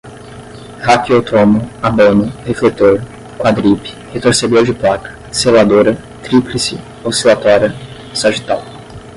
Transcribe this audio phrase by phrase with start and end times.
[0.85, 2.95] raquiotomo, abano, refletor,
[3.41, 5.09] quadripe, retorcedor de placa,
[5.41, 5.91] seladora,
[6.23, 6.75] tríplice,
[7.09, 7.69] oscilatória,
[8.21, 8.61] sagital